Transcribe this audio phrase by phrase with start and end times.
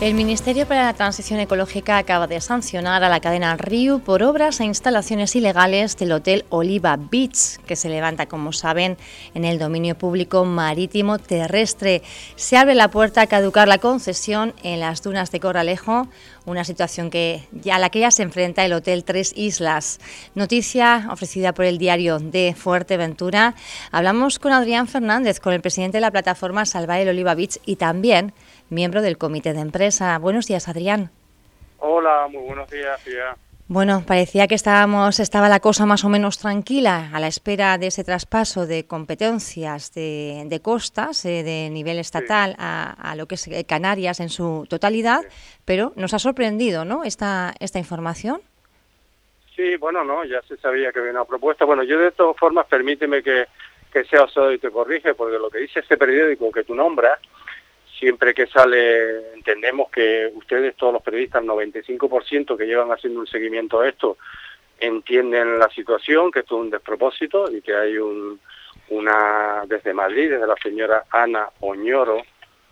[0.00, 4.58] El Ministerio para la Transición Ecológica acaba de sancionar a la cadena Riu por obras
[4.60, 8.96] e instalaciones ilegales del Hotel Oliva Beach, que se levanta, como saben,
[9.34, 12.00] en el dominio público marítimo terrestre.
[12.34, 16.08] Se abre la puerta a caducar la concesión en las dunas de Corralejo,
[16.46, 20.00] una situación que a la que ya se enfrenta el Hotel Tres Islas.
[20.34, 23.54] Noticia ofrecida por el diario de Fuerteventura.
[23.92, 27.76] Hablamos con Adrián Fernández, con el presidente de la plataforma Salvar el Oliva Beach y
[27.76, 28.32] también
[28.70, 30.18] miembro del comité de empresa.
[30.18, 31.10] Buenos días, Adrián.
[31.78, 33.00] Hola, muy buenos días,
[33.66, 37.86] Bueno, parecía que estábamos, estaba la cosa más o menos tranquila a la espera de
[37.86, 43.64] ese traspaso de competencias de, costas eh, de nivel estatal a, lo que es eh,
[43.64, 45.22] Canarias en su totalidad,
[45.64, 47.04] pero nos ha sorprendido, ¿no?
[47.04, 48.40] Esta esta información.
[49.56, 51.64] Sí, bueno, no, ya se sabía que había una propuesta.
[51.64, 53.46] Bueno, yo de todas formas permíteme que,
[53.92, 57.18] que sea osado y te corrige, porque lo que dice este periódico que tú nombras
[58.00, 63.26] siempre que sale, entendemos que ustedes, todos los periodistas, el 95% que llevan haciendo un
[63.26, 64.16] seguimiento a esto,
[64.78, 68.40] entienden la situación, que esto es un despropósito y que hay un,
[68.88, 72.22] una, desde Madrid, desde la señora Ana Oñoro,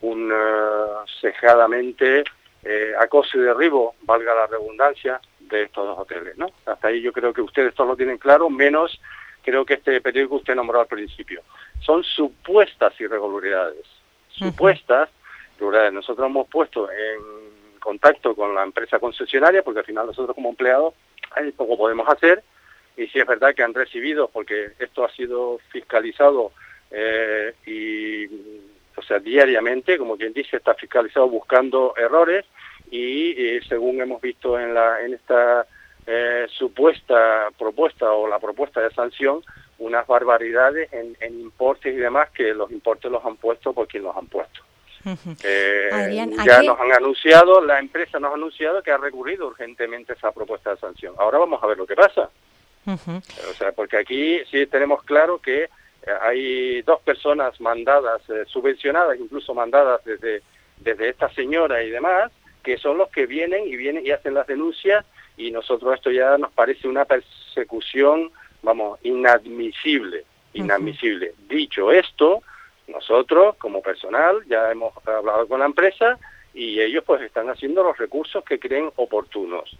[0.00, 2.24] un uh, cejadamente
[2.64, 6.46] eh, acoso y derribo, valga la redundancia, de estos dos hoteles, ¿no?
[6.64, 9.00] Hasta ahí yo creo que ustedes todos lo tienen claro, menos
[9.42, 11.42] creo que este periódico usted nombró al principio.
[11.80, 13.99] Son supuestas irregularidades
[14.40, 15.08] supuestas,
[15.92, 20.94] nosotros hemos puesto en contacto con la empresa concesionaria, porque al final nosotros como empleados
[21.32, 22.42] hay poco podemos hacer,
[22.96, 26.52] y si es verdad que han recibido, porque esto ha sido fiscalizado
[26.90, 28.26] eh, y,
[28.96, 32.44] o sea, diariamente, como quien dice, está fiscalizado buscando errores,
[32.90, 35.64] y, según hemos visto en, la, en esta
[36.06, 39.42] eh, supuesta propuesta o la propuesta de sanción,
[39.80, 44.16] unas barbaridades en, importes y demás que los importes los han puesto por quien los
[44.16, 44.62] han puesto.
[45.42, 45.88] Eh,
[46.44, 50.70] ya nos han anunciado, la empresa nos ha anunciado que ha recurrido urgentemente esa propuesta
[50.70, 51.14] de sanción.
[51.18, 52.28] Ahora vamos a ver lo que pasa.
[52.86, 55.68] O sea, porque aquí sí tenemos claro que eh,
[56.20, 60.42] hay dos personas mandadas, eh, subvencionadas, incluso mandadas desde,
[60.78, 62.30] desde esta señora y demás,
[62.62, 65.06] que son los que vienen y vienen y hacen las denuncias
[65.36, 68.30] y nosotros esto ya nos parece una persecución
[68.62, 71.34] vamos, inadmisible, inadmisible.
[71.48, 72.42] Dicho esto,
[72.88, 76.18] nosotros como personal ya hemos hablado con la empresa
[76.52, 79.76] y ellos pues están haciendo los recursos que creen oportunos.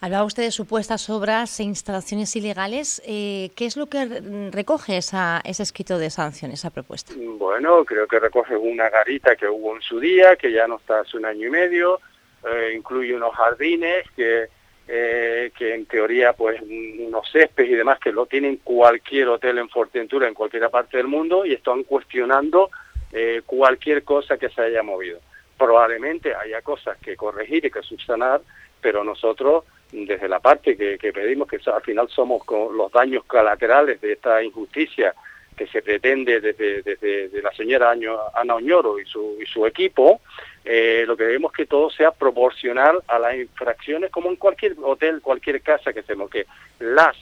[0.00, 3.02] Hablaba usted de supuestas obras e instalaciones ilegales.
[3.06, 4.04] Eh, ¿Qué es lo que
[4.52, 7.14] recoge esa, ese escrito de sanción, esa propuesta?
[7.16, 11.00] Bueno, creo que recoge una garita que hubo en su día, que ya no está
[11.00, 12.00] hace un año y medio,
[12.46, 14.48] eh, incluye unos jardines que
[14.88, 19.68] eh, que en teoría pues unos céspedes y demás que lo tienen cualquier hotel en
[19.68, 22.70] Fuerteventura en cualquier parte del mundo y están cuestionando
[23.12, 25.18] eh, cualquier cosa que se haya movido.
[25.58, 28.42] Probablemente haya cosas que corregir y que subsanar,
[28.80, 34.00] pero nosotros desde la parte que, pedimos, que al final somos con los daños colaterales
[34.00, 35.14] de esta injusticia
[35.56, 37.92] que se pretende desde, desde, la señora
[38.34, 40.20] Ana Oñoro y su, y su equipo,
[40.68, 44.74] eh, lo que queremos es que todo sea proporcional a las infracciones, como en cualquier
[44.82, 46.46] hotel, cualquier casa que hacemos, que
[46.80, 47.16] las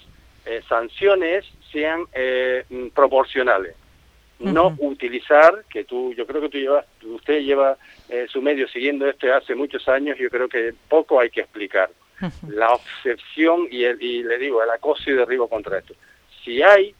[0.47, 3.77] eh, sanciones sean eh, proporcionales.
[4.38, 7.78] No utilizar, que tú, yo creo que tú llevas, usted lleva
[8.28, 11.88] su medio siguiendo esto hace muchos años, yo creo que poco hay que explicar.
[12.49, 15.94] La obsesión y, el, y le digo, el acoso y derribo contra esto.
[16.44, 16.94] Si hay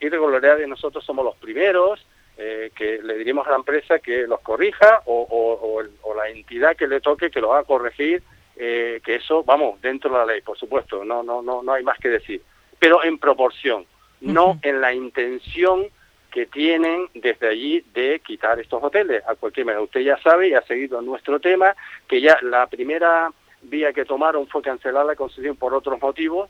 [0.00, 2.04] irregularidades, nosotros somos los primeros
[2.42, 5.82] eh, que le diríamos a la empresa que los corrija o,
[6.16, 8.22] la entidad que le toque que lo haga corregir,
[8.56, 11.82] eh, que eso, vamos, dentro de la ley, por supuesto, no, no, no, no hay
[11.84, 12.40] más que decir,
[12.78, 13.84] pero en proporción,
[14.22, 15.88] no en la intención
[16.30, 19.82] que tienen desde allí de quitar estos hoteles a cualquier manera.
[19.82, 21.76] Usted ya sabe y ha seguido nuestro tema
[22.08, 23.30] que ya la primera
[23.60, 26.48] vía que tomaron fue cancelar la concesión por otros motivos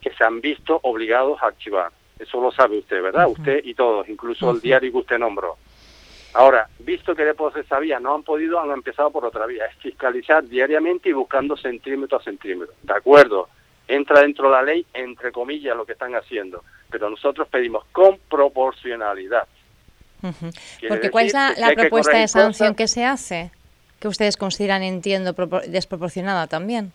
[0.00, 1.92] que se han visto obligados a archivar.
[2.18, 3.28] Eso lo sabe usted, ¿verdad?
[3.28, 5.56] Usted y todos, incluso el diario que usted nombró.
[6.34, 9.76] Ahora, visto que después se sabía, no han podido, han empezado por otra vía, es
[9.76, 12.74] fiscalizar diariamente y buscando centímetro a centímetro.
[12.82, 13.48] De acuerdo,
[13.86, 18.18] entra dentro de la ley, entre comillas, lo que están haciendo, pero nosotros pedimos con
[18.28, 19.48] proporcionalidad.
[20.88, 23.50] Porque ¿cuál es la, propuesta de sanción que se hace?
[24.00, 25.34] Que ustedes consideran, entiendo,
[25.66, 26.92] desproporcionada también.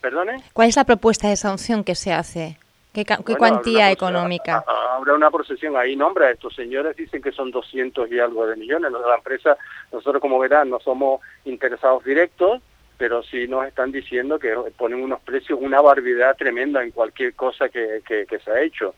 [0.00, 0.42] ¿Perdone?
[0.52, 2.58] ¿Cuál es la propuesta de sanción que se hace?
[2.92, 3.04] ¿Qué,
[3.38, 4.64] cuantía económica?
[4.66, 8.90] Habrá una procesión ahí, nombra estos señores, dicen que son 200 y algo de millones.
[8.90, 9.56] La empresa,
[9.92, 12.60] nosotros como verán, no somos interesados directos,
[12.98, 17.68] pero sí nos están diciendo que ponen unos precios, una barbaridad tremenda en cualquier cosa
[17.68, 18.94] que, se ha hecho.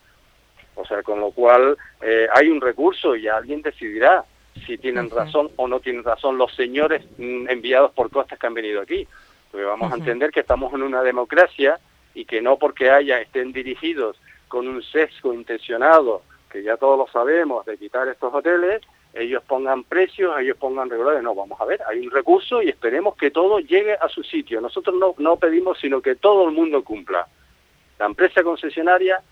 [0.75, 4.25] O sea, con lo cual eh, hay un recurso y alguien decidirá.
[4.67, 8.55] si tienen razón o no tienen razón los señores mm, enviados por costas que han
[8.55, 9.07] venido aquí.
[9.51, 11.79] Porque vamos a entender que estamos en una democracia
[12.15, 17.07] y que no porque haya estén dirigidos con un sesgo intencionado, que ya todos lo
[17.09, 18.83] sabemos, de quitar estos hoteles,
[19.15, 21.23] ellos pongan precios, ellos pongan regulares.
[21.23, 24.61] No, vamos a ver, hay un recurso y esperemos que todo llegue a su sitio.
[24.61, 27.27] Nosotros no, no pedimos sino que todo el mundo cumpla.
[27.99, 29.23] La empresa concesionaria,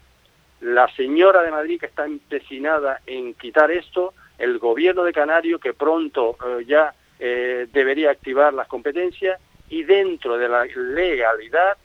[0.61, 5.75] la señora de Madrid que está empecinada en quitar esto, el gobierno de Canario que
[5.75, 11.77] pronto eh, ya eh, debería activar las competencias y dentro de la legalidad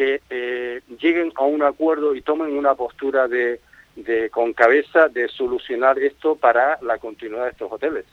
[0.00, 3.60] que eh, lleguen a un acuerdo y tomen una postura de
[3.96, 8.04] de, con cabeza de solucionar esto para la continuidad de estos hoteles.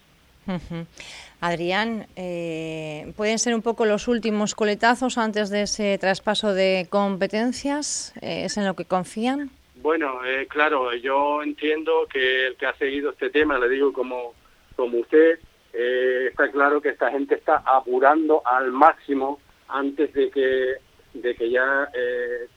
[1.41, 8.13] Adrián, eh, ¿pueden ser un poco los últimos coletazos antes de ese traspaso de competencias?
[8.21, 9.49] Eh, ¿Es en lo que confían?
[9.75, 14.33] Bueno, eh, claro, yo entiendo que el que ha seguido este tema, le digo como,
[14.75, 15.39] como usted,
[15.73, 20.77] está claro que esta gente está apurando al máximo antes de que,
[21.21, 21.89] de que ya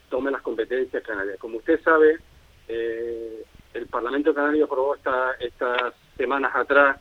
[0.08, 1.38] tome las competencias canarias.
[1.38, 2.18] Como usted sabe,
[2.68, 6.98] eh, el Parlamento Canario aprobó esta, estas semanas atrás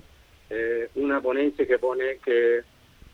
[0.49, 2.63] eh, una ponencia que pone que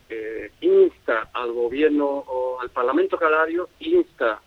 [0.08, 4.40] eh, insta al gobierno o al Parlamento Canario, insta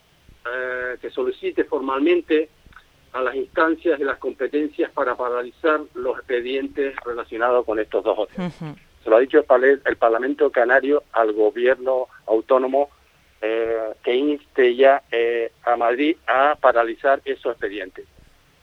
[0.99, 2.49] que solicite formalmente
[3.13, 8.55] a las instancias y las competencias para paralizar los expedientes relacionados con estos dos hoteles.
[8.55, 12.89] Se lo ha dicho el, el Parlamento Canario al gobierno autónomo
[13.41, 18.05] eh, que inste ya eh, a Madrid a paralizar esos expedientes.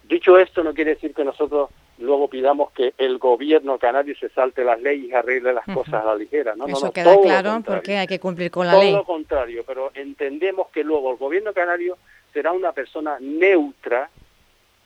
[0.04, 4.64] Dicho esto, no quiere decir que nosotros luego pidamos que el gobierno canario se salte
[4.64, 6.54] las leyes y arregle las cosas a la ligera.
[6.54, 6.66] ¿no?
[6.66, 8.90] Eso queda claro porque hay que cumplir con la ley.
[8.90, 11.96] Todo lo contrario, pero entendemos que luego el gobierno canario
[12.32, 14.10] será una persona neutra,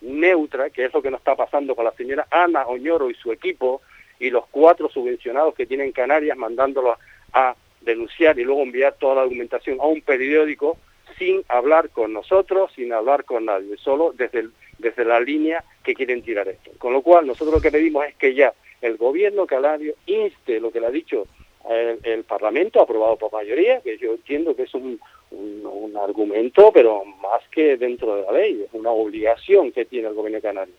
[0.02, 3.32] neutra, que es lo que nos está pasando con la señora Ana Oñoro y su
[3.32, 3.82] equipo
[4.20, 6.98] y los cuatro subvencionados que tienen Canarias mandándolos
[7.32, 10.77] a denunciar y luego enviar toda la documentación a un periódico
[11.19, 14.49] sin hablar con nosotros, sin hablar con nadie, solo desde,
[14.79, 16.71] desde la línea que quieren tirar esto.
[16.79, 20.71] Con lo cual, nosotros lo que pedimos es que ya el gobierno canario inste lo
[20.71, 21.27] que le ha dicho
[21.69, 24.99] el, Parlamento, aprobado por mayoría, que yo entiendo que es un,
[25.31, 30.15] un, argumento, pero más que dentro de la ley, es una obligación que tiene el
[30.15, 30.75] gobierno canario.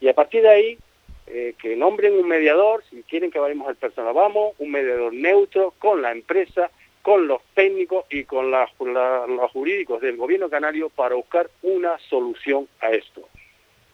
[0.00, 0.78] Y a partir de ahí,
[1.26, 5.72] eh, que nombren un mediador, si quieren que vayamos al personal, vamos, un mediador neutro
[5.78, 6.70] con la empresa,
[7.02, 12.92] con los técnicos y con los jurídicos del gobierno canario para buscar una solución a
[12.92, 13.28] esto.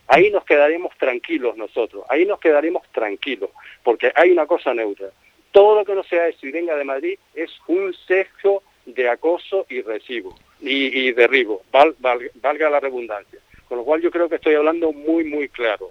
[0.07, 3.51] Ahí nos quedaremos tranquilos nosotros, ahí nos quedaremos tranquilos,
[3.83, 5.11] porque hay una cosa neutra.
[5.53, 9.67] Todo lo que no sea eso y venga de Madrid es un sexo de acoso
[9.69, 13.39] y recibo y, derribo, valga la redundancia.
[13.69, 15.91] Con lo cual yo creo que estoy hablando muy, muy claro.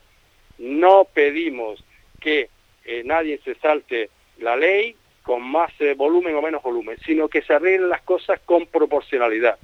[0.59, 1.83] No pedimos
[2.19, 2.49] que
[2.85, 4.09] eh, nadie se salte
[4.39, 8.39] la ley con más eh, volumen o menos volumen, sino que se arreglen las cosas
[8.45, 9.57] con proporcionalidad.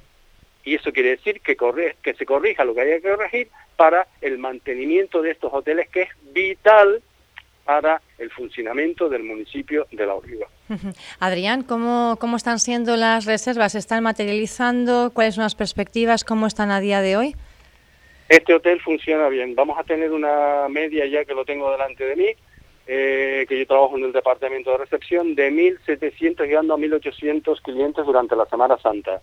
[0.64, 1.56] Y eso quiere decir que,
[2.02, 6.02] que se corrija lo que haya que corregir para el mantenimiento de estos hoteles, que
[6.02, 7.02] es vital
[7.64, 10.46] para el funcionamiento del municipio de La Oliva.
[11.20, 13.72] Adrián, ¿cómo, ¿cómo están siendo las reservas?
[13.72, 15.10] ¿Se están materializando?
[15.12, 16.24] ¿Cuáles son las perspectivas?
[16.24, 17.36] ¿Cómo están a día de hoy?
[18.28, 19.54] Este hotel funciona bien.
[19.54, 22.28] Vamos a tener una media ya que lo tengo delante de mí,
[22.86, 28.04] eh, que yo trabajo en el departamento de recepción, de 1.700 llegando a 1.800 clientes
[28.04, 29.20] durante la Semana Santa.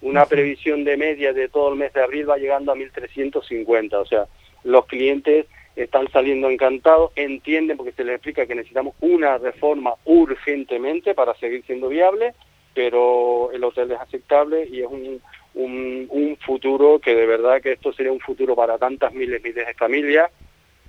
[0.00, 3.94] Una previsión de media de todo el mes de abril va llegando a 1.350.
[3.94, 4.26] O sea,
[4.64, 5.46] los clientes
[5.76, 11.62] están saliendo encantados, entienden porque se les explica que necesitamos una reforma urgentemente para seguir
[11.66, 12.34] siendo viable,
[12.74, 15.20] pero el hotel es aceptable y es un,
[15.56, 19.74] un, futuro que de verdad que esto sería un futuro para tantas miles miles de
[19.74, 20.30] familias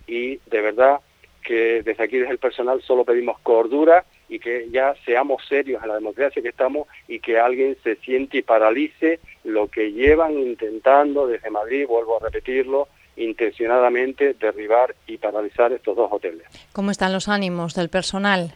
[0.05, 1.00] y de verdad
[1.41, 5.89] que desde aquí, desde el personal, solo pedimos cordura y que ya seamos serios en
[5.89, 11.25] la democracia que estamos y que alguien se siente y paralice lo que llevan intentando
[11.25, 16.45] desde Madrid, vuelvo a repetirlo, intencionadamente derribar y paralizar estos dos hoteles.
[16.74, 18.53] ¿Cómo están los ánimos del personal?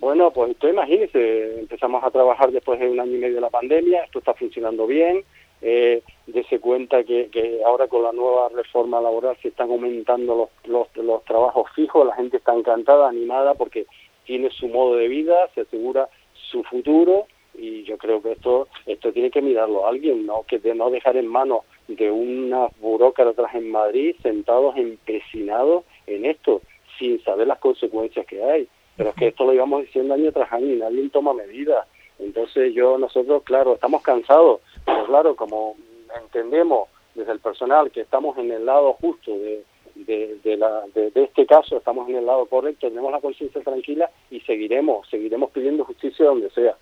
[0.00, 3.50] Bueno, pues usted imagínese, empezamos a trabajar después de un año y medio de la
[3.50, 5.22] pandemia, esto está funcionando bien,
[5.60, 11.24] eh, dese cuenta que, ahora con la nueva reforma laboral se están aumentando los, los,
[11.26, 13.84] trabajos fijos, la gente está encantada, animada porque
[14.24, 19.12] tiene su modo de vida, se asegura su futuro y yo creo que esto esto
[19.12, 23.70] tiene que mirarlo alguien, no que de no dejar en manos de unas burócratas en
[23.70, 26.62] Madrid sentados empecinados en esto
[26.98, 28.68] sin saber las consecuencias que hay.
[29.00, 31.88] Pero es que esto lo íbamos diciendo año tras año y nadie toma medidas.
[32.18, 35.74] Entonces yo, nosotros, claro, estamos cansados, pero claro, como
[36.22, 39.64] entendemos desde el personal que estamos en el lado justo de,
[39.94, 44.40] de, la, de, este caso estamos en el lado correcto, tenemos la conciencia tranquila y
[44.40, 46.76] seguiremos, seguiremos pidiendo justicia donde sea.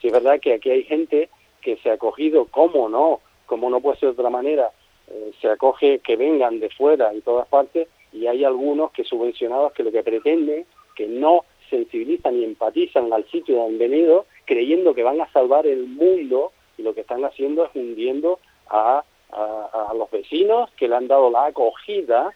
[0.00, 1.28] Si es verdad que aquí hay gente
[1.60, 3.18] que se ha acogido, ¿cómo no?
[3.46, 4.70] Como no puede ser de otra manera,
[5.08, 9.72] eh, se acoge que vengan de fuera y todas partes y hay algunos que subvencionados
[9.72, 14.94] que lo que pretenden que no sensibilizan y empatizan al sitio donde han venido creyendo
[14.94, 18.38] que van a salvar el mundo y lo que están haciendo es hundiendo
[18.68, 22.32] a, a, los vecinos que le han dado la acogida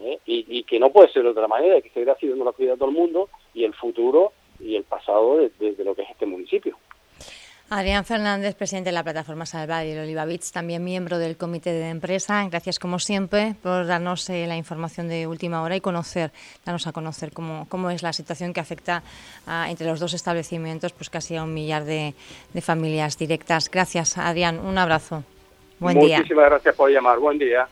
[0.00, 0.18] ¿eh?
[0.26, 2.88] y, que no puede ser de otra manera, que seguirá siendo la acogida de todo
[2.90, 6.76] el mundo y el futuro y el pasado de, de lo que es este municipio.
[7.70, 11.72] Adrián Fernández, presidente de la plataforma Salvar y el Oliva Beach, también miembro del comité
[11.72, 12.46] de empresa.
[12.48, 16.30] Gracias, como siempre, por darnos eh, la información de última hora y conocer,
[16.64, 19.02] darnos a conocer cómo, cómo es la situación que afecta
[19.68, 22.14] entre los dos establecimientos, pues casi a un millar de,
[22.60, 23.70] familias directas.
[23.70, 24.58] Gracias, Adrián.
[24.58, 25.24] Un abrazo.
[25.78, 26.18] Buen día.
[26.18, 27.18] Muchísimas gracias por llamar.
[27.18, 27.66] Buen día.